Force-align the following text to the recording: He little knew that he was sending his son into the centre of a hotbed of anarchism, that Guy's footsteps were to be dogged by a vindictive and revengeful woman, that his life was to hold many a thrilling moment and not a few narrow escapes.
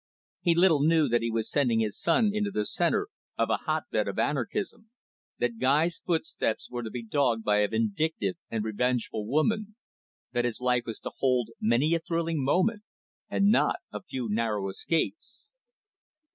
He 0.41 0.55
little 0.55 0.81
knew 0.81 1.07
that 1.09 1.21
he 1.21 1.29
was 1.29 1.47
sending 1.47 1.79
his 1.79 1.95
son 1.95 2.31
into 2.33 2.49
the 2.49 2.65
centre 2.65 3.09
of 3.37 3.51
a 3.51 3.57
hotbed 3.69 4.07
of 4.07 4.17
anarchism, 4.17 4.89
that 5.37 5.59
Guy's 5.59 5.99
footsteps 5.99 6.71
were 6.71 6.81
to 6.81 6.89
be 6.89 7.03
dogged 7.05 7.43
by 7.43 7.57
a 7.57 7.67
vindictive 7.67 8.35
and 8.49 8.63
revengeful 8.63 9.27
woman, 9.27 9.75
that 10.31 10.43
his 10.43 10.59
life 10.59 10.87
was 10.87 10.97
to 11.01 11.11
hold 11.19 11.51
many 11.61 11.93
a 11.93 11.99
thrilling 11.99 12.43
moment 12.43 12.81
and 13.29 13.51
not 13.51 13.75
a 13.93 14.01
few 14.01 14.27
narrow 14.27 14.69
escapes. 14.69 15.45